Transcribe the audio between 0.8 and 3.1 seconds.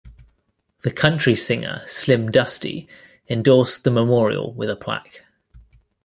The country singer, Slim Dusty,